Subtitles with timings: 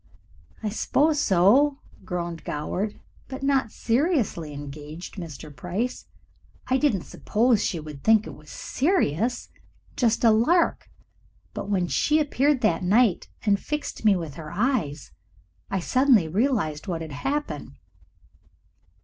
[0.63, 2.99] "I suppose so," groaned Goward.
[3.27, 5.55] "But not seriously engaged, Mr.
[5.55, 6.07] Price.
[6.65, 9.49] I didn't suppose she would think it was serious
[9.95, 10.89] just a lark
[11.53, 14.95] but when she appeared that night and fixed me with her eye
[15.69, 17.73] I suddenly realized what had happened."